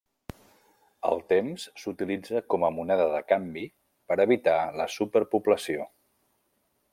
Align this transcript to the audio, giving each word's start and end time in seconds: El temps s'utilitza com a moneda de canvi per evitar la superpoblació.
El 1.09 1.19
temps 1.33 1.65
s'utilitza 1.81 2.41
com 2.53 2.65
a 2.67 2.71
moneda 2.77 3.05
de 3.11 3.19
canvi 3.33 3.67
per 4.13 4.19
evitar 4.27 4.57
la 4.83 4.89
superpoblació. 4.95 5.87